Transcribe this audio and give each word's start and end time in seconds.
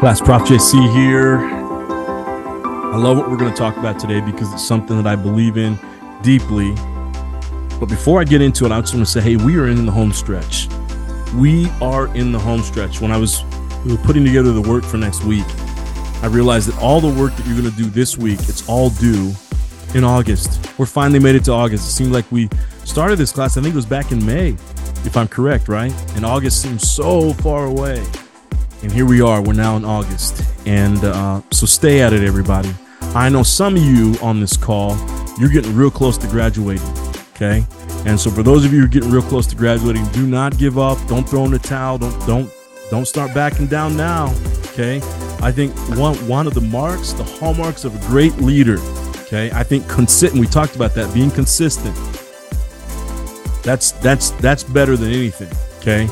Class 0.00 0.18
Prof 0.18 0.40
JC 0.48 0.90
here. 0.94 1.36
I 1.36 2.96
love 2.96 3.18
what 3.18 3.28
we're 3.28 3.36
going 3.36 3.52
to 3.52 3.56
talk 3.56 3.76
about 3.76 4.00
today 4.00 4.22
because 4.22 4.50
it's 4.54 4.66
something 4.66 4.96
that 4.96 5.06
I 5.06 5.14
believe 5.14 5.58
in 5.58 5.78
deeply. 6.22 6.74
But 7.78 7.90
before 7.90 8.18
I 8.18 8.24
get 8.24 8.40
into 8.40 8.64
it, 8.64 8.72
I 8.72 8.80
just 8.80 8.94
want 8.94 9.04
to 9.04 9.12
say, 9.12 9.20
hey, 9.20 9.36
we 9.36 9.58
are 9.58 9.68
in 9.68 9.84
the 9.84 9.92
home 9.92 10.14
stretch. 10.14 10.68
We 11.34 11.68
are 11.82 12.06
in 12.16 12.32
the 12.32 12.38
home 12.38 12.62
stretch. 12.62 13.02
When 13.02 13.10
I 13.10 13.18
was 13.18 13.44
we 13.84 13.98
putting 13.98 14.24
together 14.24 14.54
the 14.54 14.62
work 14.62 14.84
for 14.84 14.96
next 14.96 15.22
week, 15.24 15.44
I 16.22 16.28
realized 16.28 16.68
that 16.68 16.80
all 16.80 17.02
the 17.02 17.20
work 17.20 17.36
that 17.36 17.44
you're 17.44 17.60
going 17.60 17.70
to 17.70 17.76
do 17.76 17.90
this 17.90 18.16
week, 18.16 18.38
it's 18.48 18.66
all 18.70 18.88
due 18.88 19.34
in 19.94 20.02
August. 20.02 20.78
We're 20.78 20.86
finally 20.86 21.20
made 21.20 21.34
it 21.34 21.44
to 21.44 21.52
August. 21.52 21.86
It 21.86 21.92
seemed 21.92 22.12
like 22.12 22.24
we 22.32 22.48
started 22.86 23.16
this 23.16 23.32
class, 23.32 23.58
I 23.58 23.60
think 23.60 23.74
it 23.74 23.76
was 23.76 23.84
back 23.84 24.12
in 24.12 24.24
May, 24.24 24.56
if 25.04 25.14
I'm 25.14 25.28
correct, 25.28 25.68
right? 25.68 25.92
And 26.16 26.24
August 26.24 26.62
seems 26.62 26.90
so 26.90 27.34
far 27.34 27.66
away. 27.66 28.02
And 28.82 28.90
here 28.90 29.04
we 29.04 29.20
are. 29.20 29.42
We're 29.42 29.52
now 29.52 29.76
in 29.76 29.84
August. 29.84 30.42
And 30.66 31.04
uh, 31.04 31.42
so 31.50 31.66
stay 31.66 32.00
at 32.00 32.12
it, 32.12 32.22
everybody. 32.22 32.74
I 33.14 33.28
know 33.28 33.42
some 33.42 33.76
of 33.76 33.82
you 33.82 34.14
on 34.22 34.40
this 34.40 34.56
call, 34.56 34.96
you're 35.38 35.50
getting 35.50 35.74
real 35.74 35.90
close 35.90 36.16
to 36.18 36.26
graduating. 36.28 36.86
Okay. 37.34 37.66
And 38.06 38.18
so 38.18 38.30
for 38.30 38.42
those 38.42 38.64
of 38.64 38.72
you 38.72 38.80
who 38.80 38.84
are 38.86 38.88
getting 38.88 39.10
real 39.10 39.22
close 39.22 39.46
to 39.48 39.56
graduating, 39.56 40.06
do 40.12 40.26
not 40.26 40.56
give 40.56 40.78
up. 40.78 40.96
Don't 41.08 41.28
throw 41.28 41.44
in 41.44 41.50
the 41.50 41.58
towel. 41.58 41.98
Don't 41.98 42.26
don't 42.26 42.50
don't 42.90 43.06
start 43.06 43.34
backing 43.34 43.66
down 43.66 43.96
now. 43.96 44.34
Okay. 44.72 44.98
I 45.42 45.52
think 45.52 45.74
one 45.98 46.14
one 46.26 46.46
of 46.46 46.54
the 46.54 46.60
marks, 46.60 47.12
the 47.12 47.24
hallmarks 47.24 47.84
of 47.84 47.94
a 47.94 48.08
great 48.08 48.36
leader. 48.38 48.78
Okay. 49.22 49.50
I 49.52 49.62
think 49.62 49.88
consistent. 49.88 50.40
We 50.40 50.46
talked 50.46 50.76
about 50.76 50.94
that 50.94 51.12
being 51.12 51.30
consistent. 51.30 51.94
That's 53.62 53.92
that's 53.92 54.30
that's 54.32 54.62
better 54.62 54.96
than 54.96 55.10
anything. 55.10 55.50
Okay. 55.80 56.08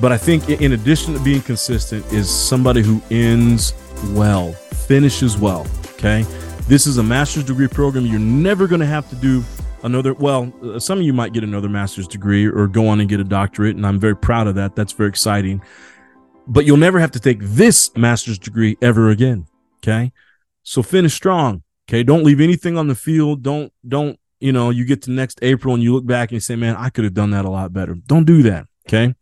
But 0.00 0.12
I 0.12 0.16
think 0.16 0.48
in 0.48 0.72
addition 0.72 1.12
to 1.12 1.20
being 1.20 1.42
consistent 1.42 2.06
is 2.10 2.30
somebody 2.30 2.82
who 2.82 3.02
ends 3.10 3.74
well, 4.14 4.52
finishes 4.52 5.36
well. 5.36 5.66
Okay. 5.92 6.22
This 6.68 6.86
is 6.86 6.96
a 6.96 7.02
master's 7.02 7.44
degree 7.44 7.68
program. 7.68 8.06
You're 8.06 8.18
never 8.18 8.66
going 8.66 8.80
to 8.80 8.86
have 8.86 9.10
to 9.10 9.16
do 9.16 9.44
another. 9.82 10.14
Well, 10.14 10.52
uh, 10.62 10.78
some 10.78 10.98
of 10.98 11.04
you 11.04 11.12
might 11.12 11.34
get 11.34 11.44
another 11.44 11.68
master's 11.68 12.08
degree 12.08 12.46
or 12.46 12.66
go 12.66 12.88
on 12.88 13.00
and 13.00 13.08
get 13.08 13.20
a 13.20 13.24
doctorate. 13.24 13.76
And 13.76 13.86
I'm 13.86 14.00
very 14.00 14.16
proud 14.16 14.46
of 14.46 14.54
that. 14.54 14.74
That's 14.74 14.92
very 14.92 15.10
exciting. 15.10 15.60
But 16.46 16.64
you'll 16.64 16.78
never 16.78 16.98
have 16.98 17.10
to 17.12 17.20
take 17.20 17.38
this 17.40 17.94
master's 17.94 18.38
degree 18.38 18.78
ever 18.80 19.10
again. 19.10 19.46
Okay. 19.78 20.12
So 20.62 20.82
finish 20.82 21.12
strong. 21.12 21.62
Okay. 21.88 22.02
Don't 22.04 22.24
leave 22.24 22.40
anything 22.40 22.78
on 22.78 22.88
the 22.88 22.94
field. 22.94 23.42
Don't, 23.42 23.70
don't, 23.86 24.18
you 24.38 24.52
know, 24.52 24.70
you 24.70 24.86
get 24.86 25.02
to 25.02 25.10
next 25.10 25.40
April 25.42 25.74
and 25.74 25.82
you 25.82 25.92
look 25.92 26.06
back 26.06 26.30
and 26.30 26.36
you 26.36 26.40
say, 26.40 26.56
man, 26.56 26.76
I 26.76 26.88
could 26.88 27.04
have 27.04 27.12
done 27.12 27.32
that 27.32 27.44
a 27.44 27.50
lot 27.50 27.74
better. 27.74 27.94
Don't 27.94 28.24
do 28.24 28.42
that. 28.44 28.66
Okay. 28.92 29.14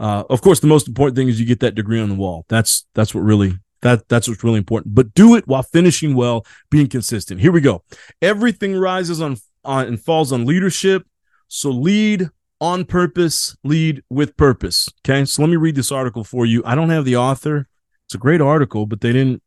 Uh, 0.00 0.24
of 0.28 0.42
course, 0.42 0.58
the 0.58 0.66
most 0.66 0.88
important 0.88 1.16
thing 1.16 1.28
is 1.28 1.38
you 1.38 1.46
get 1.46 1.60
that 1.60 1.76
degree 1.76 2.00
on 2.00 2.08
the 2.08 2.16
wall. 2.16 2.44
That's 2.48 2.86
that's 2.94 3.14
what 3.14 3.20
really 3.20 3.56
that 3.82 4.08
that's 4.08 4.28
what's 4.28 4.42
really 4.42 4.58
important. 4.58 4.96
But 4.96 5.14
do 5.14 5.36
it 5.36 5.46
while 5.46 5.62
finishing 5.62 6.16
well, 6.16 6.44
being 6.70 6.88
consistent. 6.88 7.40
Here 7.40 7.52
we 7.52 7.60
go. 7.60 7.84
Everything 8.20 8.76
rises 8.76 9.20
on 9.20 9.36
on 9.64 9.86
and 9.86 10.02
falls 10.02 10.32
on 10.32 10.44
leadership. 10.44 11.06
So 11.46 11.70
lead 11.70 12.30
on 12.60 12.84
purpose, 12.84 13.56
lead 13.62 14.02
with 14.10 14.36
purpose. 14.36 14.88
Okay. 15.06 15.24
So 15.24 15.42
let 15.42 15.50
me 15.50 15.56
read 15.56 15.76
this 15.76 15.92
article 15.92 16.24
for 16.24 16.44
you. 16.44 16.62
I 16.64 16.74
don't 16.74 16.90
have 16.90 17.04
the 17.04 17.16
author. 17.16 17.68
It's 18.06 18.16
a 18.16 18.18
great 18.18 18.40
article, 18.40 18.86
but 18.86 19.02
they 19.02 19.12
didn't 19.12 19.40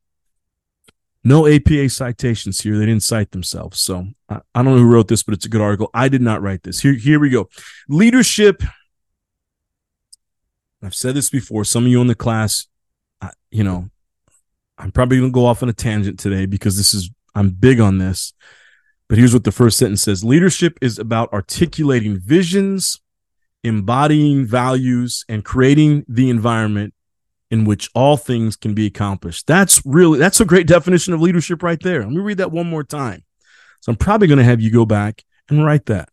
no 1.25 1.47
APA 1.47 1.89
citations 1.89 2.61
here. 2.61 2.77
They 2.77 2.85
didn't 2.85 3.03
cite 3.03 3.31
themselves. 3.31 3.81
So 3.81 4.05
I, 4.29 4.39
I, 4.53 4.63
don't 4.63 4.75
know 4.75 4.77
who 4.77 4.87
wrote 4.87 5.07
this, 5.07 5.23
but 5.23 5.33
it's 5.33 5.45
a 5.45 5.49
good 5.49 5.59
article. 5.59 5.89
I 5.91 6.07
did 6.07 6.21
not 6.21 6.43
write 6.43 6.61
this. 6.61 6.79
Here, 6.79 6.93
here 6.93 7.19
we 7.19 7.31
go. 7.31 7.49
Leadership 7.89 8.61
I've 10.85 10.95
said 10.95 11.15
this 11.15 11.29
before. 11.29 11.63
Some 11.65 11.85
of 11.85 11.91
you 11.91 12.01
in 12.01 12.07
the 12.07 12.15
class, 12.15 12.67
you 13.51 13.63
know, 13.63 13.89
I'm 14.77 14.91
probably 14.91 15.17
going 15.17 15.31
to 15.31 15.33
go 15.33 15.45
off 15.45 15.63
on 15.63 15.69
a 15.69 15.73
tangent 15.73 16.19
today 16.19 16.45
because 16.45 16.77
this 16.77 16.93
is, 16.93 17.09
I'm 17.33 17.49
big 17.49 17.79
on 17.79 17.97
this. 17.97 18.33
But 19.07 19.17
here's 19.17 19.33
what 19.33 19.43
the 19.43 19.51
first 19.51 19.77
sentence 19.77 20.01
says 20.01 20.23
Leadership 20.23 20.77
is 20.81 20.97
about 20.97 21.31
articulating 21.31 22.19
visions, 22.19 22.99
embodying 23.63 24.45
values, 24.45 25.23
and 25.29 25.45
creating 25.45 26.05
the 26.07 26.29
environment 26.29 26.93
in 27.51 27.65
which 27.65 27.89
all 27.93 28.17
things 28.17 28.55
can 28.55 28.73
be 28.73 28.87
accomplished. 28.87 29.45
That's 29.47 29.81
really, 29.85 30.17
that's 30.17 30.41
a 30.41 30.45
great 30.45 30.67
definition 30.67 31.13
of 31.13 31.21
leadership 31.21 31.61
right 31.61 31.81
there. 31.81 32.01
Let 32.01 32.11
me 32.11 32.19
read 32.19 32.39
that 32.39 32.51
one 32.51 32.67
more 32.67 32.83
time. 32.83 33.23
So 33.81 33.91
I'm 33.91 33.97
probably 33.97 34.27
going 34.27 34.39
to 34.39 34.43
have 34.43 34.61
you 34.61 34.71
go 34.71 34.85
back 34.85 35.23
and 35.47 35.63
write 35.63 35.85
that. 35.85 36.09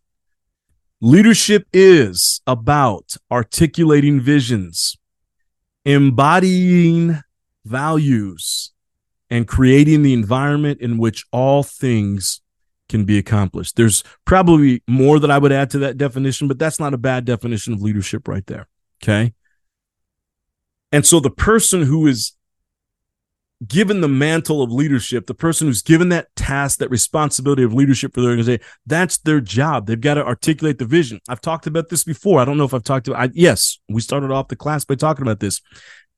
Leadership 1.05 1.67
is 1.73 2.41
about 2.47 3.17
articulating 3.29 4.21
visions, 4.21 4.97
embodying 5.85 7.21
values, 7.65 8.71
and 9.29 9.49
creating 9.49 10.05
the 10.05 10.13
environment 10.13 10.81
in 10.81 10.99
which 10.99 11.25
all 11.33 11.65
things 11.65 12.41
can 12.89 13.05
be 13.05 13.19
accomplished. 13.19 13.75
There's 13.75 14.05
probably 14.25 14.85
more 14.87 15.19
that 15.19 15.29
I 15.29 15.39
would 15.39 15.51
add 15.51 15.71
to 15.71 15.79
that 15.81 15.99
definition, 15.99 16.47
but 16.47 16.61
that's 16.61 16.79
not 16.79 16.95
a 16.95 16.99
bad 16.99 17.25
definition 17.25 17.73
of 17.73 17.83
leadership 17.83 18.29
right 18.29 18.47
there. 18.47 18.69
Okay. 19.03 19.35
And 20.93 21.05
so 21.05 21.19
the 21.19 21.31
person 21.31 21.83
who 21.83 22.07
is 22.07 22.37
given 23.67 24.01
the 24.01 24.09
mantle 24.09 24.63
of 24.63 24.73
leadership, 24.73 25.27
the 25.27 25.35
person 25.35 25.67
who's 25.67 25.83
given 25.83 26.09
that 26.09 26.35
task, 26.37 26.79
that 26.79 26.91
responsibility 26.91 27.63
of 27.63 27.75
leadership 27.75 28.15
for 28.15 28.21
the 28.21 28.29
organization, 28.29 28.65
that's 28.87 29.19
their 29.19 29.41
job. 29.41 29.87
They've 29.87 30.01
got 30.01 30.15
to 30.15 30.25
articulate 30.25 30.79
the 30.79 30.85
vision. 30.85 31.21
I've 31.29 31.41
talked 31.41 31.67
about 31.67 31.89
this 31.89 32.05
before. 32.05 32.41
I 32.41 32.45
don't 32.45 32.59
know 32.59 32.65
if 32.65 32.75
I've 32.75 32.83
talked 32.83 33.09
about. 33.09 33.21
I, 33.21 33.31
yes, 33.35 33.79
we 33.89 34.01
started 34.01 34.31
off 34.31 34.49
the 34.49 34.57
class 34.57 34.85
by 34.85 34.95
talking 34.95 35.23
about 35.23 35.41
this. 35.41 35.61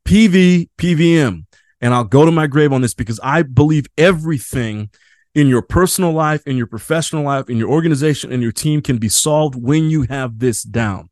PV, 0.07 0.69
PVM, 0.79 1.45
and 1.81 1.95
I'll 1.95 2.05
go 2.05 2.25
to 2.25 2.33
my 2.33 2.47
grave 2.47 2.73
on 2.73 2.83
this 2.83 2.95
because 2.95 3.21
I 3.23 3.43
believe 3.43 3.87
everything 3.99 4.91
in 5.35 5.49
your 5.49 5.63
personal 5.63 6.13
life, 6.13 6.47
in 6.47 6.57
your 6.57 6.67
professional 6.67 7.25
life, 7.25 7.51
in 7.51 7.57
your 7.57 7.71
organization, 7.71 8.33
and 8.33 8.43
your 8.43 8.53
team 8.53 8.81
can 8.81 8.99
be 8.99 9.09
solved 9.09 9.55
when 9.57 9.91
you 9.91 10.03
have 10.03 10.39
this 10.39 10.63
down 10.63 11.09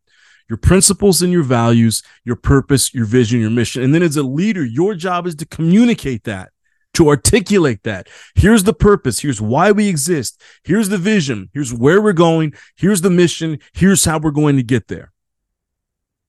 your 0.52 0.58
principles 0.58 1.22
and 1.22 1.32
your 1.32 1.42
values, 1.42 2.02
your 2.26 2.36
purpose, 2.36 2.92
your 2.92 3.06
vision, 3.06 3.40
your 3.40 3.48
mission. 3.48 3.82
And 3.82 3.94
then 3.94 4.02
as 4.02 4.18
a 4.18 4.22
leader, 4.22 4.62
your 4.62 4.94
job 4.94 5.26
is 5.26 5.34
to 5.36 5.46
communicate 5.46 6.24
that, 6.24 6.50
to 6.92 7.08
articulate 7.08 7.84
that. 7.84 8.06
Here's 8.34 8.64
the 8.64 8.74
purpose. 8.74 9.20
Here's 9.20 9.40
why 9.40 9.72
we 9.72 9.88
exist. 9.88 10.38
Here's 10.62 10.90
the 10.90 10.98
vision. 10.98 11.48
Here's 11.54 11.72
where 11.72 12.02
we're 12.02 12.12
going. 12.12 12.52
Here's 12.76 13.00
the 13.00 13.08
mission. 13.08 13.60
Here's 13.72 14.04
how 14.04 14.18
we're 14.18 14.30
going 14.30 14.56
to 14.56 14.62
get 14.62 14.88
there. 14.88 15.14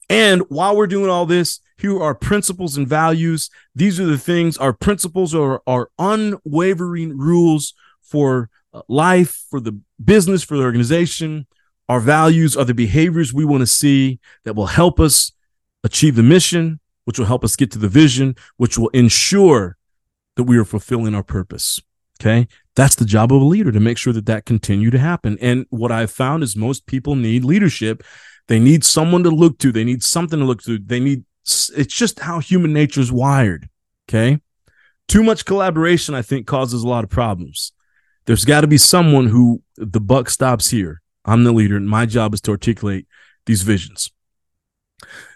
And 0.09 0.43
while 0.47 0.77
we're 0.77 0.87
doing 0.87 1.09
all 1.09 1.25
this, 1.25 1.59
here 1.77 2.01
are 2.01 2.15
principles 2.15 2.77
and 2.77 2.87
values. 2.87 3.49
These 3.75 3.99
are 3.99 4.05
the 4.05 4.17
things, 4.17 4.57
our 4.57 4.71
principles 4.71 5.35
are 5.35 5.61
our 5.67 5.89
unwavering 5.99 7.17
rules 7.17 7.73
for 8.01 8.49
uh, 8.73 8.83
life, 8.87 9.43
for 9.49 9.59
the 9.59 9.81
business, 10.01 10.43
for 10.43 10.55
the 10.55 10.63
organization, 10.63 11.45
our 11.89 11.99
values 11.99 12.55
are 12.55 12.65
the 12.65 12.73
behaviors 12.73 13.33
we 13.33 13.45
want 13.45 13.61
to 13.61 13.67
see 13.67 14.19
that 14.45 14.55
will 14.55 14.67
help 14.67 14.99
us 14.99 15.31
achieve 15.83 16.15
the 16.15 16.23
mission, 16.23 16.79
which 17.05 17.19
will 17.19 17.25
help 17.25 17.43
us 17.43 17.55
get 17.55 17.71
to 17.71 17.79
the 17.79 17.89
vision, 17.89 18.35
which 18.57 18.77
will 18.77 18.89
ensure 18.89 19.77
that 20.35 20.43
we 20.43 20.57
are 20.57 20.65
fulfilling 20.65 21.13
our 21.13 21.23
purpose. 21.23 21.79
Okay. 22.21 22.47
That's 22.75 22.95
the 22.95 23.05
job 23.05 23.33
of 23.33 23.41
a 23.41 23.45
leader 23.45 23.71
to 23.71 23.79
make 23.79 23.97
sure 23.97 24.13
that 24.13 24.25
that 24.27 24.45
continue 24.45 24.89
to 24.89 24.97
happen. 24.97 25.37
And 25.41 25.65
what 25.69 25.91
I've 25.91 26.11
found 26.11 26.41
is 26.41 26.55
most 26.55 26.85
people 26.85 27.15
need 27.15 27.43
leadership. 27.43 28.03
They 28.47 28.59
need 28.59 28.83
someone 28.83 29.23
to 29.23 29.29
look 29.29 29.59
to. 29.59 29.71
They 29.71 29.83
need 29.83 30.03
something 30.03 30.39
to 30.39 30.45
look 30.45 30.61
to. 30.63 30.79
They 30.79 30.99
need, 30.99 31.25
it's 31.43 31.93
just 31.93 32.19
how 32.19 32.39
human 32.39 32.73
nature 32.73 33.01
is 33.01 33.11
wired. 33.11 33.67
Okay. 34.09 34.39
Too 35.07 35.21
much 35.21 35.45
collaboration, 35.45 36.15
I 36.15 36.21
think, 36.21 36.47
causes 36.47 36.83
a 36.83 36.87
lot 36.87 37.03
of 37.03 37.09
problems. 37.09 37.73
There's 38.25 38.45
got 38.45 38.61
to 38.61 38.67
be 38.67 38.77
someone 38.77 39.27
who 39.27 39.61
the 39.75 39.99
buck 39.99 40.29
stops 40.29 40.69
here. 40.69 41.01
I'm 41.25 41.43
the 41.43 41.51
leader, 41.51 41.77
and 41.77 41.89
my 41.89 42.05
job 42.05 42.33
is 42.33 42.41
to 42.41 42.51
articulate 42.51 43.07
these 43.45 43.63
visions. 43.63 44.11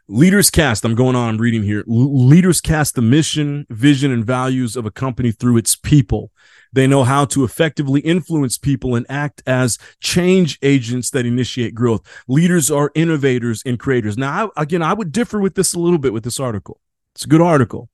Leaders 0.10 0.50
cast, 0.50 0.86
I'm 0.86 0.96
going 0.96 1.18
on, 1.18 1.30
I'm 1.30 1.38
reading 1.38 1.64
here. 1.64 1.84
Leaders 1.86 2.62
cast 2.62 2.96
the 2.96 3.02
mission, 3.02 3.66
vision, 3.70 4.10
and 4.12 4.26
values 4.26 4.78
of 4.78 4.86
a 4.86 4.92
company 4.92 5.32
through 5.32 5.58
its 5.58 5.76
people. 5.76 6.32
They 6.72 6.88
know 6.88 7.04
how 7.04 7.26
to 7.26 7.44
effectively 7.44 8.00
influence 8.02 8.58
people 8.58 8.96
and 8.96 9.06
act 9.10 9.44
as 9.46 9.78
change 10.00 10.60
agents 10.62 11.10
that 11.10 11.26
initiate 11.26 11.76
growth. 11.76 12.08
Leaders 12.28 12.72
are 12.72 12.92
innovators 12.96 13.62
and 13.66 13.78
creators. 13.78 14.18
Now, 14.18 14.52
I, 14.56 14.62
again, 14.62 14.82
I 14.82 14.94
would 14.94 15.12
differ 15.12 15.42
with 15.42 15.56
this 15.56 15.74
a 15.74 15.80
little 15.80 16.00
bit 16.00 16.14
with 16.14 16.24
this 16.24 16.40
article. 16.40 16.80
It's 17.14 17.26
a 17.26 17.30
good 17.30 17.42
article. 17.42 17.90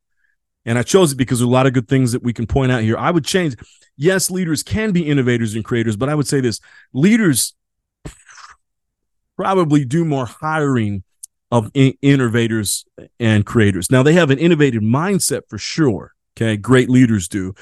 And 0.66 0.78
I 0.78 0.84
chose 0.84 1.14
it 1.14 1.18
because 1.18 1.40
there's 1.40 1.48
a 1.48 1.52
lot 1.52 1.66
of 1.66 1.74
good 1.74 1.88
things 1.88 2.12
that 2.12 2.24
we 2.24 2.32
can 2.32 2.46
point 2.46 2.72
out 2.72 2.84
here. 2.84 2.98
I 2.98 3.10
would 3.10 3.26
change. 3.26 3.56
Yes, 3.98 4.30
leaders 4.30 4.62
can 4.62 4.92
be 4.92 5.10
innovators 5.10 5.56
and 5.56 5.66
creators, 5.66 5.96
but 5.96 6.10
I 6.10 6.16
would 6.16 6.28
say 6.28 6.42
this 6.42 6.60
leaders 6.94 7.54
probably 9.38 9.86
do 9.86 10.06
more 10.06 10.26
hiring 10.26 11.04
of 11.52 11.70
in- 11.74 11.98
innovators 12.02 12.86
and 13.20 13.46
creators. 13.46 13.92
Now 13.92 14.04
they 14.04 14.14
have 14.14 14.32
an 14.32 14.40
innovative 14.40 14.82
mindset 14.82 15.42
for 15.48 15.58
sure. 15.58 16.14
Okay. 16.36 16.58
Great 16.58 16.90
leaders 16.90 17.28
do. 17.28 17.54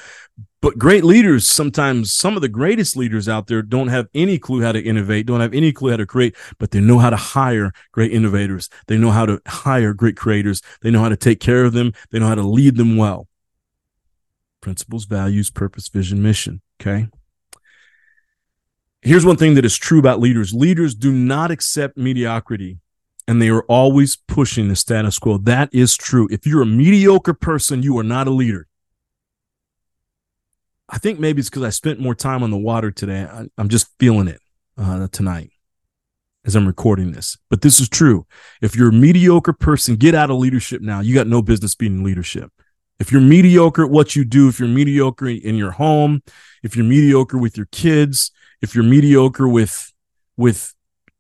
But 0.61 0.77
great 0.77 1.03
leaders, 1.03 1.49
sometimes 1.49 2.13
some 2.13 2.35
of 2.35 2.41
the 2.41 2.47
greatest 2.47 2.95
leaders 2.95 3.27
out 3.27 3.47
there 3.47 3.63
don't 3.63 3.87
have 3.87 4.07
any 4.13 4.37
clue 4.37 4.61
how 4.61 4.71
to 4.71 4.79
innovate, 4.79 5.25
don't 5.25 5.41
have 5.41 5.55
any 5.55 5.73
clue 5.73 5.89
how 5.89 5.97
to 5.97 6.05
create, 6.05 6.35
but 6.59 6.69
they 6.69 6.79
know 6.79 6.99
how 6.99 7.09
to 7.09 7.17
hire 7.17 7.73
great 7.91 8.13
innovators. 8.13 8.69
They 8.87 8.97
know 8.97 9.09
how 9.09 9.25
to 9.25 9.41
hire 9.47 9.93
great 9.93 10.15
creators. 10.15 10.61
They 10.81 10.91
know 10.91 11.01
how 11.01 11.09
to 11.09 11.17
take 11.17 11.39
care 11.39 11.65
of 11.65 11.73
them. 11.73 11.93
They 12.11 12.19
know 12.19 12.27
how 12.27 12.35
to 12.35 12.43
lead 12.43 12.77
them 12.77 12.95
well. 12.95 13.27
Principles, 14.61 15.05
values, 15.05 15.49
purpose, 15.49 15.89
vision, 15.89 16.21
mission. 16.21 16.61
Okay. 16.79 17.07
Here's 19.01 19.25
one 19.25 19.37
thing 19.37 19.55
that 19.55 19.65
is 19.65 19.77
true 19.77 19.99
about 19.99 20.19
leaders 20.19 20.53
leaders 20.53 20.93
do 20.93 21.11
not 21.11 21.51
accept 21.51 21.97
mediocrity 21.97 22.77
and 23.27 23.41
they 23.41 23.49
are 23.49 23.63
always 23.63 24.15
pushing 24.15 24.67
the 24.67 24.75
status 24.75 25.17
quo. 25.17 25.37
That 25.37 25.69
is 25.73 25.95
true. 25.95 26.27
If 26.31 26.45
you're 26.45 26.61
a 26.61 26.67
mediocre 26.67 27.33
person, 27.33 27.83
you 27.83 27.97
are 27.97 28.03
not 28.03 28.27
a 28.27 28.31
leader. 28.31 28.67
I 30.89 30.97
think 30.97 31.19
maybe 31.19 31.39
it's 31.39 31.49
because 31.49 31.63
I 31.63 31.69
spent 31.69 31.99
more 31.99 32.15
time 32.15 32.43
on 32.43 32.51
the 32.51 32.57
water 32.57 32.91
today. 32.91 33.23
I, 33.23 33.45
am 33.57 33.69
just 33.69 33.87
feeling 33.99 34.27
it 34.27 34.41
uh, 34.77 35.07
tonight 35.11 35.51
as 36.43 36.55
I'm 36.55 36.67
recording 36.67 37.13
this. 37.13 37.37
But 37.49 37.61
this 37.61 37.79
is 37.79 37.87
true. 37.87 38.25
If 38.61 38.75
you're 38.75 38.89
a 38.89 38.93
mediocre 38.93 39.53
person, 39.53 39.95
get 39.95 40.15
out 40.15 40.29
of 40.29 40.37
leadership 40.37 40.81
now. 40.81 40.99
You 40.99 41.15
got 41.15 41.27
no 41.27 41.41
business 41.41 41.75
being 41.75 41.99
in 41.99 42.03
leadership. 42.03 42.51
If 42.99 43.11
you're 43.11 43.21
mediocre 43.21 43.85
at 43.85 43.89
what 43.89 44.15
you 44.15 44.25
do, 44.25 44.49
if 44.49 44.59
you're 44.59 44.67
mediocre 44.67 45.29
in 45.29 45.55
your 45.55 45.71
home, 45.71 46.21
if 46.61 46.75
you're 46.75 46.85
mediocre 46.85 47.37
with 47.37 47.57
your 47.57 47.67
kids, 47.71 48.31
if 48.61 48.75
you're 48.75 48.83
mediocre 48.83 49.47
with 49.47 49.91
with 50.37 50.73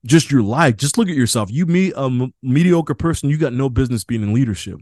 just 0.05 0.31
your 0.31 0.41
life, 0.41 0.77
just 0.77 0.97
look 0.97 1.09
at 1.09 1.15
yourself. 1.15 1.51
You 1.51 1.65
meet 1.65 1.93
a 1.95 2.05
m- 2.05 2.33
mediocre 2.41 2.95
person, 2.95 3.29
you 3.29 3.37
got 3.37 3.53
no 3.53 3.69
business 3.69 4.03
being 4.03 4.23
in 4.23 4.33
leadership. 4.33 4.79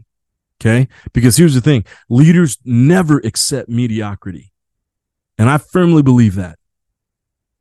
Okay? 0.60 0.88
Because 1.12 1.36
here's 1.36 1.54
the 1.54 1.60
thing, 1.60 1.84
leaders 2.08 2.58
never 2.64 3.18
accept 3.18 3.68
mediocrity. 3.68 4.52
And 5.38 5.48
I 5.48 5.58
firmly 5.58 6.02
believe 6.02 6.34
that. 6.34 6.58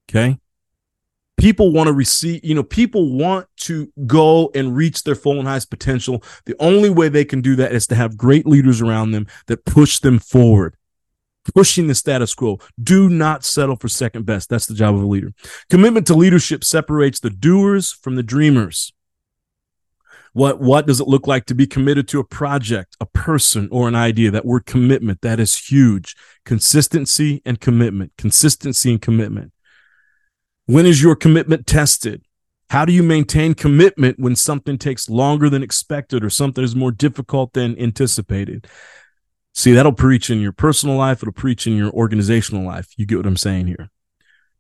Okay? 0.10 0.38
People 1.38 1.72
want 1.72 1.88
to 1.88 1.94
receive, 1.94 2.44
you 2.44 2.54
know, 2.54 2.64
people 2.64 3.18
want 3.18 3.48
to 3.58 3.92
go 4.06 4.52
and 4.54 4.76
reach 4.76 5.04
their 5.04 5.16
full 5.16 5.40
and 5.40 5.48
highest 5.48 5.70
potential. 5.70 6.22
The 6.46 6.56
only 6.60 6.90
way 6.90 7.08
they 7.08 7.24
can 7.24 7.42
do 7.42 7.56
that 7.56 7.72
is 7.72 7.88
to 7.88 7.96
have 7.96 8.18
great 8.18 8.46
leaders 8.46 8.82
around 8.82 9.12
them 9.12 9.28
that 9.48 9.64
push 9.64 10.00
them 10.00 10.20
forward 10.20 10.76
pushing 11.50 11.88
the 11.88 11.96
status 11.96 12.34
quo. 12.34 12.60
Do 12.82 13.10
not 13.10 13.44
settle 13.44 13.76
for 13.76 13.88
second 13.88 14.26
best. 14.26 14.50
That's 14.50 14.66
the 14.66 14.74
job 14.74 14.96
of 14.96 15.04
a 15.04 15.08
leader. 15.08 15.34
Commitment 15.70 16.08
to 16.08 16.14
leadership 16.14 16.64
separates 16.64 17.20
the 17.20 17.30
doers 17.30 17.92
from 17.92 18.16
the 18.16 18.24
dreamers. 18.24 18.94
What, 20.34 20.62
what 20.62 20.86
does 20.86 21.00
it 21.00 21.08
look 21.08 21.26
like 21.26 21.46
to 21.46 21.56
be 21.56 21.66
committed 21.66 22.08
to 22.10 22.20
a 22.20 22.24
project, 22.24 22.96
a 23.00 23.06
person, 23.06 23.68
or 23.72 23.88
an 23.88 23.96
idea? 23.96 24.30
That 24.30 24.46
word 24.46 24.66
commitment, 24.66 25.22
that 25.22 25.40
is 25.40 25.58
huge. 25.58 26.16
Consistency 26.46 27.42
and 27.46 27.60
commitment. 27.60 28.14
Consistency 28.18 28.92
and 28.92 29.02
commitment. 29.02 29.52
When 30.68 30.86
is 30.86 31.02
your 31.02 31.16
commitment 31.16 31.66
tested? 31.66 32.24
How 32.70 32.86
do 32.86 32.94
you 32.94 33.02
maintain 33.02 33.56
commitment 33.56 34.20
when 34.20 34.36
something 34.36 34.78
takes 34.78 35.10
longer 35.10 35.50
than 35.50 35.64
expected 35.64 36.24
or 36.24 36.30
something 36.30 36.64
is 36.64 36.76
more 36.76 36.92
difficult 36.92 37.54
than 37.54 37.80
anticipated? 37.80 38.68
See, 39.60 39.74
that'll 39.74 39.92
preach 39.92 40.30
in 40.30 40.40
your 40.40 40.54
personal 40.54 40.96
life, 40.96 41.22
it'll 41.22 41.34
preach 41.34 41.68
in 41.68 41.76
your 41.76 41.92
organizational 41.92 42.66
life. 42.66 42.94
You 42.96 43.06
get 43.06 43.18
what 43.18 43.26
I'm 43.26 43.36
saying 43.36 43.68
here. 43.68 43.90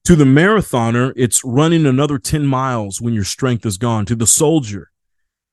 To 0.04 0.13
the 0.13 0.25
marathoner, 0.25 1.13
it's 1.16 1.42
running 1.46 1.86
another 1.86 2.19
10 2.19 2.46
miles 2.46 3.00
when 3.00 3.13
your 3.13 3.24
strength 3.24 3.66
is 3.66 3.78
gone. 3.78 4.06
To 4.07 4.16
the 4.18 4.28
soldier, 4.28 4.92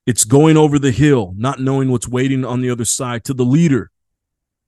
it's 0.04 0.24
going 0.24 0.56
over 0.56 0.80
the 0.80 0.90
hill, 0.90 1.32
not 1.36 1.60
knowing 1.60 1.92
what's 1.92 2.08
waiting 2.08 2.44
on 2.44 2.60
the 2.60 2.70
other 2.70 2.84
side. 2.84 3.22
To 3.26 3.34
the 3.34 3.44
leader, 3.44 3.92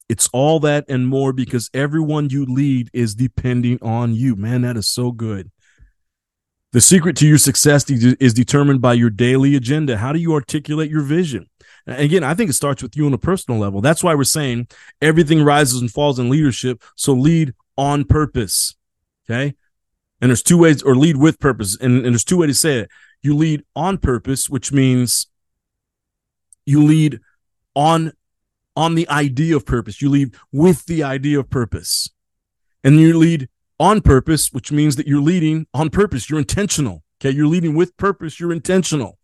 it's 0.09 0.31
all 0.33 0.61
that 0.61 0.85
and 0.89 1.09
more 1.09 1.33
because 1.33 1.71
everyone 1.75 2.31
you 2.31 2.45
lead 2.45 2.89
is 2.93 3.17
depending 3.17 3.81
on 3.83 4.15
you. 4.15 4.37
Man, 4.37 4.63
that 4.63 4.77
is 4.77 4.87
so 4.87 5.11
good. 5.11 5.51
The 6.73 6.81
secret 6.83 7.17
to 7.17 7.27
your 7.27 7.39
success 7.39 7.89
is 7.89 8.35
determined 8.35 8.83
by 8.83 8.93
your 8.93 9.09
daily 9.09 9.57
agenda. 9.57 9.97
How 9.97 10.13
do 10.13 10.19
you 10.19 10.35
articulate 10.35 10.91
your 10.91 11.03
vision? 11.03 11.49
Again, 11.87 12.23
I 12.23 12.35
think 12.35 12.51
it 12.51 12.55
starts 12.55 12.83
with 12.83 12.95
you 12.95 13.07
on 13.07 13.15
a 13.15 13.19
personal 13.19 13.59
level. 13.59 13.81
That's 13.81 14.05
why 14.05 14.15
we're 14.15 14.25
saying 14.25 14.69
everything 15.01 15.43
rises 15.43 15.81
and 15.81 15.91
falls 15.91 16.19
in 16.19 16.29
leadership. 16.29 16.83
So 16.95 17.15
lead 17.15 17.55
on 17.79 18.05
purpose. 18.05 18.77
Okay. 19.25 19.55
And 20.21 20.31
there's 20.31 20.43
two 20.43 20.59
ways, 20.59 20.83
or 20.83 20.95
lead 20.95 21.17
with 21.17 21.39
purpose. 21.39 21.79
And, 21.81 22.05
and 22.05 22.13
there's 22.13 22.25
two 22.25 22.39
ways 22.39 22.51
to 22.51 22.55
say 22.55 22.79
it. 22.81 22.91
You 23.23 23.35
lead 23.35 23.65
on 23.75 23.97
purpose, 23.97 24.51
which 24.51 24.71
means 24.71 25.29
you 26.67 26.85
lead 26.85 27.21
on 27.75 28.13
on 28.77 28.95
the 28.95 29.09
idea 29.09 29.57
of 29.57 29.65
purpose. 29.65 30.03
You 30.03 30.11
lead 30.11 30.35
with 30.53 30.85
the 30.87 31.03
idea 31.03 31.41
of 31.41 31.49
purpose. 31.49 32.11
And 32.85 33.01
you 33.01 33.17
lead 33.17 33.49
on 33.79 34.01
purpose, 34.01 34.53
which 34.53 34.73
means 34.73 34.97
that 34.97 35.07
you're 35.07 35.21
leading 35.21 35.67
on 35.73 35.91
purpose. 35.91 36.29
You're 36.29 36.39
intentional. 36.39 37.03
Okay. 37.21 37.35
You're 37.35 37.47
leading 37.47 37.75
with 37.75 37.97
purpose. 37.97 38.39
You're 38.39 38.53
intentional 38.53 39.19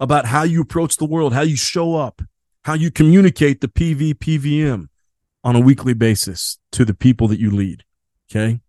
about 0.00 0.26
how 0.26 0.42
you 0.42 0.60
approach 0.60 0.96
the 0.96 1.04
world, 1.04 1.32
how 1.32 1.42
you 1.42 1.56
show 1.56 1.96
up, 1.96 2.22
how 2.64 2.74
you 2.74 2.90
communicate 2.90 3.60
the 3.60 3.68
PV, 3.68 4.14
PVM 4.14 4.88
on 5.44 5.56
a 5.56 5.60
weekly 5.60 5.94
basis 5.94 6.58
to 6.72 6.84
the 6.84 6.94
people 6.94 7.28
that 7.28 7.40
you 7.40 7.50
lead. 7.50 7.84
Okay. 8.30 8.60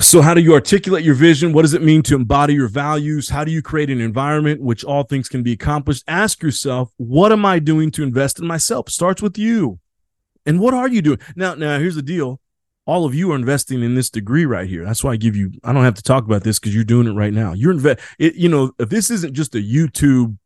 So, 0.00 0.22
how 0.22 0.32
do 0.32 0.40
you 0.40 0.54
articulate 0.54 1.04
your 1.04 1.16
vision? 1.16 1.52
What 1.52 1.62
does 1.62 1.74
it 1.74 1.82
mean 1.82 2.02
to 2.04 2.14
embody 2.14 2.54
your 2.54 2.68
values? 2.68 3.30
How 3.30 3.42
do 3.42 3.50
you 3.50 3.60
create 3.60 3.90
an 3.90 4.00
environment 4.00 4.62
which 4.62 4.84
all 4.84 5.02
things 5.02 5.28
can 5.28 5.42
be 5.42 5.52
accomplished? 5.52 6.04
Ask 6.06 6.40
yourself, 6.40 6.92
what 6.98 7.32
am 7.32 7.44
I 7.44 7.58
doing 7.58 7.90
to 7.92 8.04
invest 8.04 8.38
in 8.38 8.46
myself? 8.46 8.90
Starts 8.90 9.20
with 9.20 9.36
you. 9.36 9.80
And 10.46 10.60
what 10.60 10.72
are 10.72 10.88
you 10.88 11.02
doing? 11.02 11.18
Now, 11.34 11.54
now 11.54 11.80
here's 11.80 11.96
the 11.96 12.02
deal 12.02 12.40
all 12.88 13.04
of 13.04 13.14
you 13.14 13.30
are 13.30 13.36
investing 13.36 13.82
in 13.82 13.94
this 13.94 14.08
degree 14.08 14.46
right 14.46 14.66
here. 14.66 14.82
That's 14.82 15.04
why 15.04 15.12
I 15.12 15.16
give 15.16 15.36
you, 15.36 15.52
I 15.62 15.74
don't 15.74 15.84
have 15.84 15.96
to 15.96 16.02
talk 16.02 16.24
about 16.24 16.42
this 16.42 16.58
because 16.58 16.74
you're 16.74 16.84
doing 16.84 17.06
it 17.06 17.12
right 17.12 17.34
now. 17.34 17.52
You're 17.52 17.70
invest, 17.70 18.00
it, 18.18 18.34
you 18.34 18.48
know, 18.48 18.72
if 18.78 18.88
this 18.88 19.10
isn't 19.10 19.34
just 19.34 19.54
a 19.54 19.58
YouTube 19.58 20.38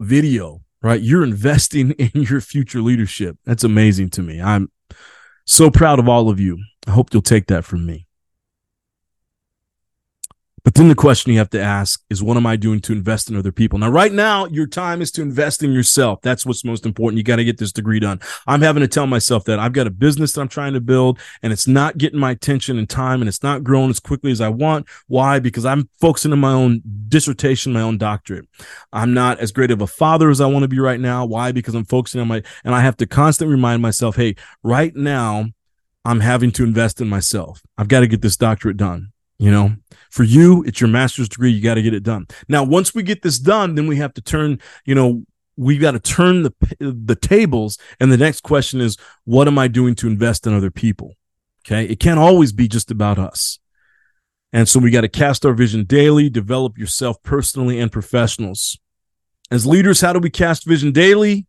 video, 0.00 0.62
right? 0.82 1.00
You're 1.00 1.22
investing 1.22 1.90
in 1.92 2.22
your 2.22 2.40
future 2.40 2.82
leadership. 2.82 3.38
That's 3.44 3.62
amazing 3.62 4.10
to 4.10 4.22
me. 4.22 4.42
I'm 4.42 4.72
so 5.44 5.70
proud 5.70 6.00
of 6.00 6.08
all 6.08 6.28
of 6.28 6.40
you. 6.40 6.58
I 6.88 6.90
hope 6.90 7.14
you'll 7.14 7.22
take 7.22 7.46
that 7.46 7.64
from 7.64 7.86
me. 7.86 8.08
But 10.64 10.74
then 10.74 10.88
the 10.88 10.94
question 10.94 11.30
you 11.30 11.38
have 11.38 11.50
to 11.50 11.60
ask 11.60 12.02
is, 12.08 12.22
what 12.22 12.38
am 12.38 12.46
I 12.46 12.56
doing 12.56 12.80
to 12.80 12.92
invest 12.92 13.28
in 13.28 13.36
other 13.36 13.52
people? 13.52 13.78
Now, 13.78 13.90
right 13.90 14.10
now, 14.10 14.46
your 14.46 14.66
time 14.66 15.02
is 15.02 15.10
to 15.12 15.22
invest 15.22 15.62
in 15.62 15.72
yourself. 15.72 16.22
That's 16.22 16.46
what's 16.46 16.64
most 16.64 16.86
important. 16.86 17.18
You 17.18 17.22
got 17.22 17.36
to 17.36 17.44
get 17.44 17.58
this 17.58 17.70
degree 17.70 18.00
done. 18.00 18.18
I'm 18.46 18.62
having 18.62 18.80
to 18.80 18.88
tell 18.88 19.06
myself 19.06 19.44
that 19.44 19.58
I've 19.58 19.74
got 19.74 19.86
a 19.86 19.90
business 19.90 20.32
that 20.32 20.40
I'm 20.40 20.48
trying 20.48 20.72
to 20.72 20.80
build 20.80 21.18
and 21.42 21.52
it's 21.52 21.68
not 21.68 21.98
getting 21.98 22.18
my 22.18 22.30
attention 22.30 22.78
and 22.78 22.88
time 22.88 23.20
and 23.20 23.28
it's 23.28 23.42
not 23.42 23.62
growing 23.62 23.90
as 23.90 24.00
quickly 24.00 24.32
as 24.32 24.40
I 24.40 24.48
want. 24.48 24.88
Why? 25.06 25.38
Because 25.38 25.66
I'm 25.66 25.90
focusing 26.00 26.32
on 26.32 26.40
my 26.40 26.52
own 26.52 26.80
dissertation, 27.08 27.74
my 27.74 27.82
own 27.82 27.98
doctorate. 27.98 28.48
I'm 28.90 29.12
not 29.12 29.40
as 29.40 29.52
great 29.52 29.70
of 29.70 29.82
a 29.82 29.86
father 29.86 30.30
as 30.30 30.40
I 30.40 30.46
want 30.46 30.62
to 30.62 30.68
be 30.68 30.78
right 30.78 31.00
now. 31.00 31.26
Why? 31.26 31.52
Because 31.52 31.74
I'm 31.74 31.84
focusing 31.84 32.22
on 32.22 32.28
my, 32.28 32.42
and 32.64 32.74
I 32.74 32.80
have 32.80 32.96
to 32.96 33.06
constantly 33.06 33.54
remind 33.54 33.82
myself, 33.82 34.16
Hey, 34.16 34.34
right 34.62 34.96
now, 34.96 35.44
I'm 36.06 36.20
having 36.20 36.52
to 36.52 36.64
invest 36.64 37.02
in 37.02 37.08
myself. 37.08 37.60
I've 37.76 37.88
got 37.88 38.00
to 38.00 38.06
get 38.06 38.22
this 38.22 38.38
doctorate 38.38 38.78
done. 38.78 39.10
You 39.38 39.50
know, 39.50 39.76
for 40.14 40.22
you, 40.22 40.62
it's 40.62 40.80
your 40.80 40.86
master's 40.86 41.28
degree. 41.28 41.50
You 41.50 41.60
got 41.60 41.74
to 41.74 41.82
get 41.82 41.92
it 41.92 42.04
done. 42.04 42.28
Now, 42.48 42.62
once 42.62 42.94
we 42.94 43.02
get 43.02 43.22
this 43.22 43.36
done, 43.36 43.74
then 43.74 43.88
we 43.88 43.96
have 43.96 44.14
to 44.14 44.20
turn, 44.20 44.60
you 44.84 44.94
know, 44.94 45.24
we 45.56 45.76
got 45.76 45.90
to 45.90 45.98
turn 45.98 46.44
the 46.44 46.54
the 46.78 47.16
tables. 47.16 47.78
And 47.98 48.12
the 48.12 48.16
next 48.16 48.42
question 48.42 48.80
is, 48.80 48.96
what 49.24 49.48
am 49.48 49.58
I 49.58 49.66
doing 49.66 49.96
to 49.96 50.06
invest 50.06 50.46
in 50.46 50.54
other 50.54 50.70
people? 50.70 51.14
Okay. 51.66 51.84
It 51.86 51.98
can't 51.98 52.20
always 52.20 52.52
be 52.52 52.68
just 52.68 52.92
about 52.92 53.18
us. 53.18 53.58
And 54.52 54.68
so 54.68 54.78
we 54.78 54.92
got 54.92 55.00
to 55.00 55.08
cast 55.08 55.44
our 55.44 55.52
vision 55.52 55.82
daily, 55.82 56.30
develop 56.30 56.78
yourself 56.78 57.20
personally 57.24 57.80
and 57.80 57.90
professionals. 57.90 58.78
As 59.50 59.66
leaders, 59.66 60.00
how 60.00 60.12
do 60.12 60.20
we 60.20 60.30
cast 60.30 60.64
vision 60.64 60.92
daily? 60.92 61.48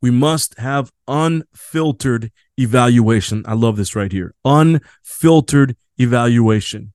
We 0.00 0.10
must 0.10 0.58
have 0.58 0.92
unfiltered 1.06 2.32
evaluation. 2.56 3.44
I 3.46 3.52
love 3.52 3.76
this 3.76 3.94
right 3.94 4.10
here. 4.10 4.34
Unfiltered 4.46 5.76
evaluation. 5.98 6.94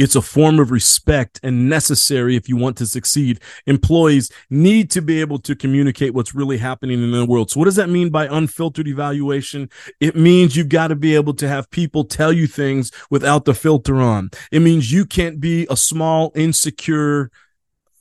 It's 0.00 0.16
a 0.16 0.22
form 0.22 0.58
of 0.58 0.70
respect 0.70 1.38
and 1.42 1.68
necessary 1.68 2.34
if 2.34 2.48
you 2.48 2.56
want 2.56 2.78
to 2.78 2.86
succeed. 2.86 3.38
Employees 3.66 4.32
need 4.48 4.90
to 4.92 5.02
be 5.02 5.20
able 5.20 5.38
to 5.40 5.54
communicate 5.54 6.14
what's 6.14 6.34
really 6.34 6.56
happening 6.56 7.02
in 7.02 7.10
the 7.12 7.26
world. 7.26 7.50
So, 7.50 7.60
what 7.60 7.66
does 7.66 7.76
that 7.76 7.90
mean 7.90 8.08
by 8.08 8.26
unfiltered 8.26 8.88
evaluation? 8.88 9.68
It 10.00 10.16
means 10.16 10.56
you've 10.56 10.70
got 10.70 10.88
to 10.88 10.96
be 10.96 11.14
able 11.14 11.34
to 11.34 11.46
have 11.46 11.70
people 11.70 12.04
tell 12.04 12.32
you 12.32 12.46
things 12.46 12.90
without 13.10 13.44
the 13.44 13.52
filter 13.52 14.00
on. 14.00 14.30
It 14.50 14.60
means 14.60 14.90
you 14.90 15.04
can't 15.04 15.38
be 15.38 15.66
a 15.68 15.76
small, 15.76 16.32
insecure, 16.34 17.30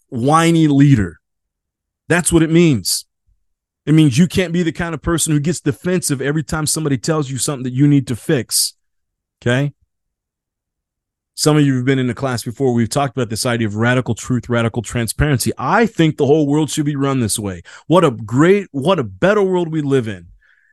whiny 0.08 0.70
leader. 0.70 1.20
That's 2.08 2.32
what 2.32 2.44
it 2.44 2.50
means. 2.50 3.08
It 3.86 3.92
means 3.92 4.18
you 4.18 4.28
can't 4.28 4.54
be 4.54 4.64
the 4.64 4.72
kind 4.72 4.96
of 4.96 5.02
person 5.02 5.34
who 5.34 5.42
gets 5.42 5.60
defensive 5.60 6.22
every 6.22 6.44
time 6.44 6.66
somebody 6.66 6.98
tells 6.98 7.30
you 7.30 7.38
something 7.38 7.64
that 7.64 7.74
you 7.74 7.90
need 7.90 8.08
to 8.08 8.16
fix. 8.16 8.76
Okay. 9.42 9.74
Some 11.40 11.56
of 11.56 11.66
you 11.66 11.78
have 11.78 11.86
been 11.86 12.00
in 12.00 12.08
the 12.08 12.14
class 12.14 12.44
before. 12.44 12.74
We've 12.74 12.90
talked 12.90 13.16
about 13.16 13.30
this 13.30 13.46
idea 13.46 13.66
of 13.66 13.78
radical 13.78 14.14
truth, 14.14 14.50
radical 14.50 14.82
transparency. 14.82 15.54
I 15.58 15.86
think 15.86 16.18
the 16.18 16.26
whole 16.26 16.46
world 16.46 16.70
should 16.70 16.84
be 16.84 16.98
run 16.98 17.22
this 17.22 17.40
way. 17.40 17.62
What 17.88 18.04
a 18.04 18.12
great, 18.12 18.68
what 18.72 19.00
a 19.00 19.06
better 19.06 19.42
world 19.42 19.72
we 19.72 19.80
live 19.80 20.10
in 20.10 20.28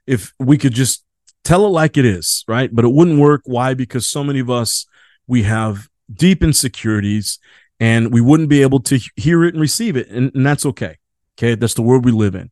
if 0.08 0.32
we 0.40 0.58
could 0.58 0.72
just 0.74 1.04
tell 1.44 1.64
it 1.66 1.68
like 1.68 1.96
it 1.96 2.04
is, 2.04 2.44
right? 2.48 2.68
But 2.74 2.84
it 2.84 2.88
wouldn't 2.88 3.20
work. 3.20 3.42
Why? 3.44 3.74
Because 3.74 4.08
so 4.08 4.24
many 4.24 4.40
of 4.40 4.50
us, 4.50 4.86
we 5.28 5.44
have 5.44 5.88
deep 6.12 6.42
insecurities 6.42 7.38
and 7.78 8.12
we 8.12 8.20
wouldn't 8.20 8.48
be 8.48 8.62
able 8.62 8.80
to 8.80 8.98
hear 9.14 9.44
it 9.44 9.54
and 9.54 9.60
receive 9.60 9.96
it. 9.96 10.08
And, 10.08 10.34
and 10.34 10.44
that's 10.44 10.66
okay. 10.66 10.96
Okay. 11.38 11.54
That's 11.54 11.74
the 11.74 11.82
world 11.82 12.04
we 12.04 12.10
live 12.10 12.34
in. 12.34 12.50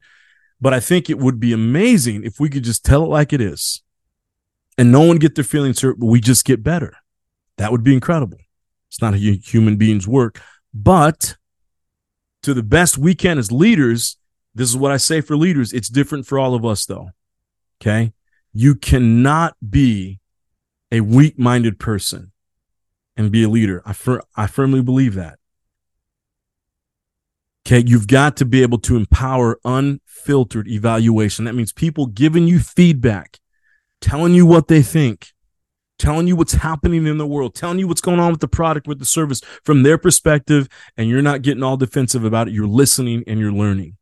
But 0.61 0.73
I 0.73 0.79
think 0.79 1.11
it 1.11 1.19
would 1.19 1.41
be 1.41 1.53
amazing 1.53 2.23
if 2.23 2.39
we 2.39 2.49
could 2.49 2.63
just 2.63 2.85
tell 2.85 3.03
it 3.03 3.09
like 3.09 3.33
it 3.33 3.41
is 3.41 3.83
and 4.79 4.93
no 4.93 5.01
one 5.01 5.17
get 5.17 5.35
their 5.35 5.43
feelings 5.43 5.81
hurt, 5.81 5.99
but 5.99 6.07
we 6.07 6.21
just 6.21 6.45
get 6.45 6.63
better. 6.63 6.99
That 7.59 7.73
would 7.73 7.85
be 7.85 7.95
incredible. 7.95 8.39
It's 8.89 9.01
not 9.01 9.15
a 9.15 9.19
human 9.19 9.77
being's 9.77 10.07
work, 10.07 10.41
but 10.73 11.37
to 12.43 12.55
the 12.55 12.63
best 12.63 12.99
we 12.99 13.15
can 13.15 13.39
as 13.39 13.51
leaders, 13.51 14.17
this 14.55 14.69
is 14.69 14.77
what 14.77 14.93
I 14.93 14.99
say 14.99 15.21
for 15.21 15.37
leaders. 15.37 15.73
It's 15.73 15.89
different 15.89 16.27
for 16.27 16.39
all 16.39 16.55
of 16.55 16.65
us, 16.65 16.87
though. 16.87 17.11
Okay. 17.81 18.13
You 18.53 18.75
cannot 18.75 19.57
be 19.69 20.21
a 20.93 21.01
weak 21.01 21.39
minded 21.39 21.81
person 21.81 22.33
and 23.17 23.33
be 23.33 23.43
a 23.43 23.49
leader. 23.49 23.83
I, 23.85 23.93
fir- 23.93 24.23
I 24.37 24.47
firmly 24.47 24.83
believe 24.83 25.15
that. 25.15 25.39
Okay. 27.67 27.83
You've 27.85 28.07
got 28.07 28.37
to 28.37 28.45
be 28.45 28.63
able 28.63 28.79
to 28.81 28.97
empower 28.97 29.59
unfiltered 29.65 30.69
evaluation. 30.69 31.47
That 31.47 31.55
means 31.55 31.73
people 31.73 32.07
giving 32.07 32.47
you 32.47 32.61
feedback, 32.61 33.41
telling 34.01 34.35
you 34.35 34.47
what 34.47 34.69
they 34.69 34.83
think, 34.83 35.33
telling 36.05 36.27
you 36.27 36.37
what's 36.37 36.53
happening 36.53 37.07
in 37.07 37.17
the 37.17 37.27
world, 37.27 37.55
telling 37.55 37.79
you 37.79 37.89
what's 37.89 38.03
going 38.03 38.21
on 38.21 38.31
with 38.31 38.41
the 38.41 38.47
product, 38.47 38.87
with 38.87 38.99
the 38.99 39.07
service 39.07 39.41
from 39.65 39.83
their 39.83 39.97
perspective. 39.97 40.69
And 40.99 41.09
you're 41.09 41.23
not 41.23 41.41
getting 41.41 41.63
all 41.63 41.79
defensive 41.79 42.25
about 42.25 42.47
it. 42.47 42.53
You're 42.53 42.67
listening 42.67 43.25
and 43.27 43.41
you're 43.41 43.51
learning. 43.51 43.97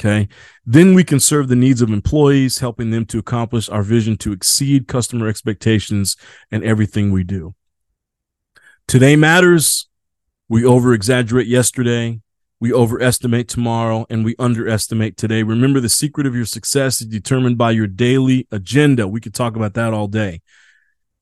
Okay. 0.00 0.26
Then 0.66 0.94
we 0.94 1.04
can 1.04 1.20
serve 1.20 1.46
the 1.46 1.54
needs 1.54 1.80
of 1.80 1.90
employees, 1.90 2.58
helping 2.58 2.90
them 2.90 3.06
to 3.06 3.20
accomplish 3.20 3.68
our 3.68 3.84
vision 3.84 4.16
to 4.18 4.32
exceed 4.32 4.88
customer 4.88 5.28
expectations 5.28 6.16
and 6.50 6.64
everything 6.64 7.12
we 7.12 7.22
do. 7.22 7.54
Today 8.88 9.14
matters. 9.14 9.88
We 10.48 10.64
over 10.64 10.92
exaggerate 10.92 11.46
yesterday. 11.46 12.20
We 12.58 12.72
overestimate 12.72 13.46
tomorrow 13.46 14.06
and 14.10 14.24
we 14.24 14.34
underestimate 14.40 15.16
today. 15.16 15.44
Remember, 15.44 15.78
the 15.78 15.88
secret 15.88 16.26
of 16.26 16.34
your 16.34 16.46
success 16.46 17.00
is 17.00 17.06
determined 17.06 17.58
by 17.58 17.70
your 17.70 17.86
daily 17.86 18.48
agenda. 18.50 19.06
We 19.06 19.20
could 19.20 19.34
talk 19.34 19.54
about 19.54 19.74
that 19.74 19.94
all 19.94 20.08
day, 20.08 20.40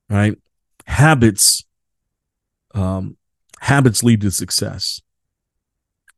right? 0.09 0.37
Habits, 0.87 1.65
um, 2.75 3.17
habits 3.61 4.03
lead 4.03 4.21
to 4.23 4.31
success. 4.31 5.01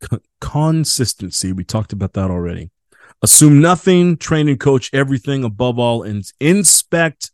C- 0.02 0.18
consistency. 0.40 1.52
We 1.52 1.64
talked 1.64 1.92
about 1.92 2.14
that 2.14 2.30
already. 2.30 2.70
Assume 3.22 3.60
nothing, 3.60 4.16
train 4.16 4.48
and 4.48 4.60
coach 4.60 4.90
everything 4.92 5.44
above 5.44 5.78
all, 5.78 6.02
and 6.02 6.24
inspect 6.40 7.30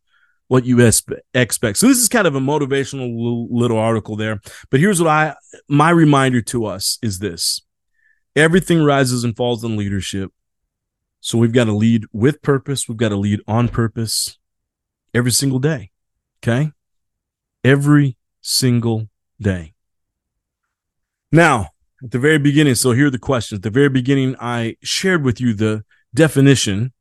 what 0.51 0.65
you 0.65 0.81
expect. 0.81 1.79
So 1.79 1.87
this 1.87 1.99
is 1.99 2.09
kind 2.09 2.27
of 2.27 2.35
a 2.35 2.41
motivational 2.41 3.47
little 3.51 3.79
article 3.79 4.17
there. 4.17 4.41
But 4.69 4.81
here's 4.81 5.01
what 5.01 5.09
I 5.09 5.37
my 5.69 5.91
reminder 5.91 6.43
to 6.43 6.67
us 6.67 6.99
is 7.03 7.21
this. 7.21 7.63
Everything 8.35 8.83
rises 8.83 9.23
and 9.23 9.37
falls 9.37 9.63
in 9.63 9.77
leadership. 9.77 10.33
So 11.21 11.39
we've 11.39 11.53
got 11.53 11.65
to 11.65 11.73
lead 11.73 12.05
with 12.13 12.43
purpose, 12.43 12.89
we've 12.89 12.99
got 12.99 13.11
to 13.11 13.17
lead 13.17 13.41
on 13.47 13.69
purpose 13.69 14.39
every 15.15 15.31
single 15.31 15.61
day. 15.61 15.91
Okay? 16.43 16.73
Every 17.63 18.17
single 18.41 19.09
day. 19.41 19.75
Now, 21.33 21.69
at 22.03 22.11
the 22.11 22.19
very 22.19 22.39
beginning. 22.39 22.75
So 22.75 22.93
here 22.93 23.07
are 23.07 23.11
the 23.11 23.19
questions. 23.19 23.59
At 23.59 23.63
the 23.63 23.71
very 23.71 23.91
beginning, 23.91 24.37
I 24.41 24.77
shared 24.83 25.25
with 25.25 25.41
you 25.41 25.55
the 25.55 25.85
definition 26.15 26.93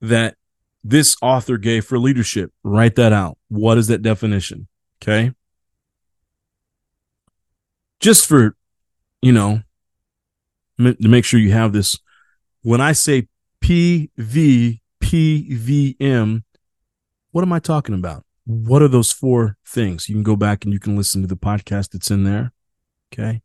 that 0.00 0.36
this 0.84 1.16
author 1.20 1.58
gave 1.58 1.84
for 1.84 1.98
leadership. 1.98 2.52
Write 2.62 2.94
that 2.96 3.12
out. 3.12 3.36
What 3.48 3.78
is 3.78 3.88
that 3.88 4.00
definition? 4.02 4.68
Okay. 5.02 5.32
Just 8.00 8.26
for, 8.26 8.56
you 9.20 9.32
know, 9.32 9.62
to 10.78 11.08
make 11.08 11.24
sure 11.24 11.40
you 11.40 11.50
have 11.50 11.72
this. 11.72 11.98
When 12.62 12.80
I 12.80 12.92
say 12.92 13.26
PVPVM, 13.60 14.78
what 17.32 17.42
am 17.42 17.52
I 17.52 17.58
talking 17.58 17.96
about? 17.96 18.24
What 18.48 18.80
are 18.80 18.88
those 18.88 19.12
four 19.12 19.58
things? 19.66 20.08
You 20.08 20.14
can 20.14 20.22
go 20.22 20.34
back 20.34 20.64
and 20.64 20.72
you 20.72 20.80
can 20.80 20.96
listen 20.96 21.20
to 21.20 21.28
the 21.28 21.36
podcast 21.36 21.90
that's 21.90 22.10
in 22.10 22.24
there. 22.24 22.54
Okay. 23.12 23.42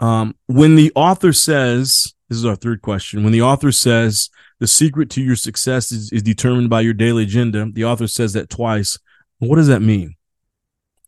Um, 0.00 0.34
when 0.46 0.74
the 0.74 0.90
author 0.96 1.32
says, 1.32 2.12
this 2.28 2.36
is 2.36 2.44
our 2.44 2.56
third 2.56 2.82
question, 2.82 3.22
when 3.22 3.32
the 3.32 3.42
author 3.42 3.70
says 3.70 4.28
the 4.58 4.66
secret 4.66 5.08
to 5.10 5.22
your 5.22 5.36
success 5.36 5.92
is, 5.92 6.10
is 6.10 6.24
determined 6.24 6.68
by 6.68 6.80
your 6.80 6.94
daily 6.94 7.22
agenda, 7.22 7.70
the 7.72 7.84
author 7.84 8.08
says 8.08 8.32
that 8.32 8.50
twice. 8.50 8.98
What 9.38 9.54
does 9.54 9.68
that 9.68 9.82
mean? 9.82 10.16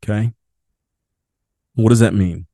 Okay. 0.05 0.33
What 1.75 1.89
does 1.89 1.99
that 1.99 2.15
mean? 2.15 2.47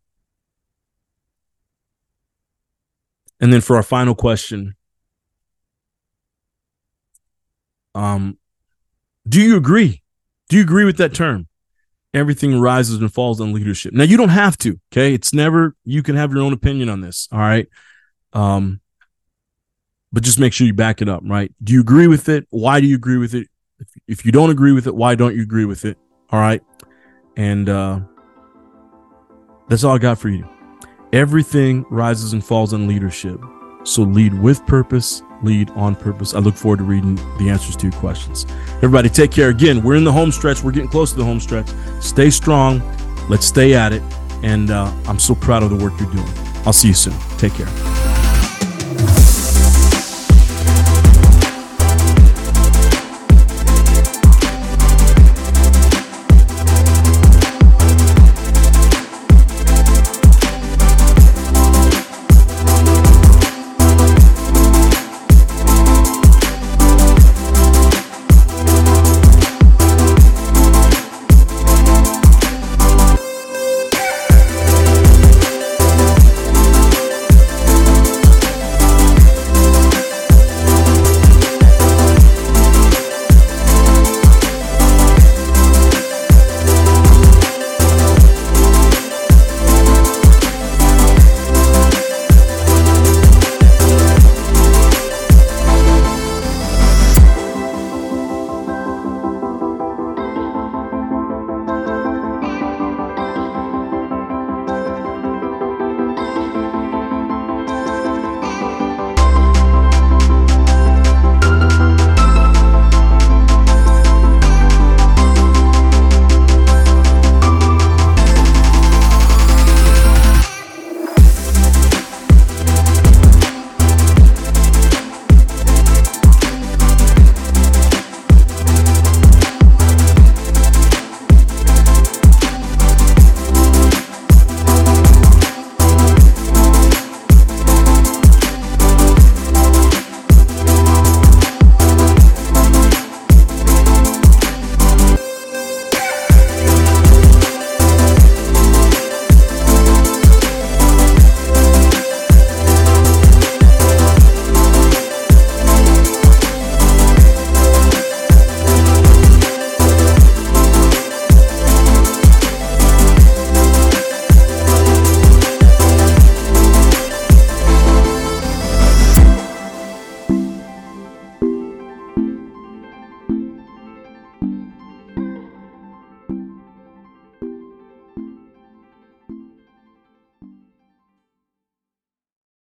And 3.41 3.53
then 3.53 3.61
for 3.61 3.77
our 3.77 3.83
final 3.83 4.15
question, 4.15 4.75
um, 7.95 8.39
do 9.29 9.43
you 9.43 9.59
agree? 9.59 10.03
Do 10.51 10.57
you 10.57 10.63
agree 10.63 10.85
with 10.85 10.99
that 10.99 11.15
term? 11.15 11.47
everything 12.13 12.61
rises 12.61 13.01
and 13.01 13.13
falls 13.13 13.41
on 13.41 13.53
leadership. 13.53 13.93
Now 13.93 14.05
you 14.05 14.17
don't 14.17 14.31
have 14.31 14.59
to, 14.59 14.81
okay? 14.93 15.15
It's 15.15 15.33
never 15.33 15.77
you 15.85 16.03
can 16.03 16.17
have 16.17 16.33
your 16.33 16.43
own 16.43 16.53
opinion 16.53 16.89
on 16.89 17.01
this, 17.01 17.29
all 17.33 17.39
right? 17.39 17.69
Um 18.33 18.81
but 20.13 20.25
just 20.25 20.41
make 20.41 20.53
sure 20.53 20.67
you 20.67 20.75
back 20.75 21.01
it 21.01 21.09
up, 21.09 21.23
right? 21.25 21.53
Do 21.63 21.73
you 21.73 21.81
agree 21.81 22.09
with 22.09 22.29
it? 22.29 22.47
Why 22.51 22.81
do 22.81 22.87
you 22.87 22.97
agree 22.97 23.17
with 23.17 23.35
it? 23.35 23.47
If, 23.79 23.89
if 24.09 24.27
you 24.27 24.33
don't 24.33 24.51
agree 24.51 24.73
with 24.73 24.89
it, 24.89 24.95
why 24.95 25.15
don't 25.15 25.37
you 25.37 25.43
agree 25.43 25.65
with 25.65 25.85
it? 25.85 25.97
All 26.31 26.41
right? 26.41 26.63
And 27.37 27.69
uh 27.69 28.01
that's 29.69 29.85
all 29.85 29.95
I 29.95 29.99
got 29.99 30.19
for 30.19 30.29
you. 30.29 30.49
Everything 31.13 31.85
rises 31.91 32.33
and 32.33 32.45
falls 32.45 32.73
on 32.73 32.89
leadership. 32.89 33.41
So 33.85 34.03
lead 34.03 34.35
with 34.35 34.65
purpose, 34.67 35.23
lead 35.43 35.71
on 35.71 35.97
purpose. 35.97 36.35
I 36.35 36.39
look 36.39 36.55
forward 36.55 36.79
to 36.79 36.85
reading 36.85 37.17
the 37.39 37.49
answers 37.49 37.77
to 37.77 37.89
your 37.89 37.99
questions. 37.99 38.47
Everybody, 38.77 39.09
take 39.09 39.31
care. 39.31 39.49
Again, 39.49 39.83
we're 39.83 39.97
in 39.97 40.05
the 40.05 40.13
home 40.13 40.33
stretch. 40.33 40.63
We're 40.63 40.73
getting 40.73 40.91
close 40.91 41.13
to 41.13 41.19
the 41.19 41.25
home 41.25 41.41
stretch. 41.41 41.69
Stay 42.01 42.31
strong. 42.31 42.83
Let's 43.29 43.47
stay 43.47 43.75
at 43.75 43.93
it. 43.93 44.03
And 44.43 44.71
uh, 44.71 44.93
I'm 45.07 45.19
so 45.19 45.35
proud 45.35 45.63
of 45.63 45.71
the 45.71 45.77
work 45.77 45.99
you're 45.99 46.11
doing. 46.11 46.33
I'll 46.67 46.73
see 46.73 46.89
you 46.89 46.95
soon. 46.95 47.15
Take 47.39 47.55
care. 47.55 47.90